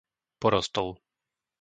Porostov 0.41 0.87